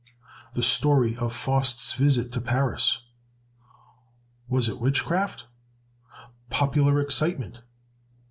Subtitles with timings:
[0.53, 3.03] The Story of Faust's Visit to Paris.
[4.49, 5.45] Was it Witchcraft?
[6.49, 7.61] Popular Excitement.